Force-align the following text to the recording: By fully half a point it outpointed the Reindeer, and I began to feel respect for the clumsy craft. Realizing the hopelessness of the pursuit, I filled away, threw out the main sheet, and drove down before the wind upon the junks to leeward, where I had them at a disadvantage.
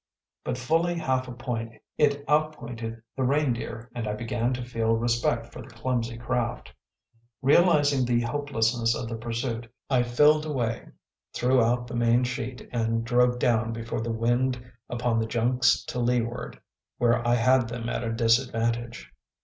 By 0.43 0.55
fully 0.55 0.95
half 0.97 1.27
a 1.27 1.31
point 1.31 1.73
it 1.95 2.27
outpointed 2.27 3.03
the 3.15 3.21
Reindeer, 3.23 3.87
and 3.93 4.07
I 4.07 4.13
began 4.13 4.51
to 4.55 4.65
feel 4.65 4.95
respect 4.95 5.53
for 5.53 5.61
the 5.61 5.67
clumsy 5.69 6.17
craft. 6.17 6.73
Realizing 7.43 8.03
the 8.05 8.21
hopelessness 8.21 8.95
of 8.95 9.07
the 9.07 9.15
pursuit, 9.15 9.71
I 9.91 10.01
filled 10.01 10.43
away, 10.47 10.87
threw 11.35 11.61
out 11.61 11.85
the 11.85 11.95
main 11.95 12.23
sheet, 12.23 12.67
and 12.73 13.05
drove 13.05 13.37
down 13.37 13.73
before 13.73 14.01
the 14.01 14.11
wind 14.11 14.59
upon 14.89 15.19
the 15.19 15.27
junks 15.27 15.83
to 15.89 15.99
leeward, 15.99 16.59
where 16.97 17.21
I 17.27 17.35
had 17.35 17.67
them 17.69 17.87
at 17.87 18.03
a 18.03 18.11
disadvantage. 18.11 19.13